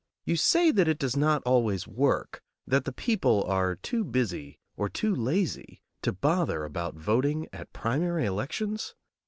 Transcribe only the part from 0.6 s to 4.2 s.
that it does not always work; that the people are too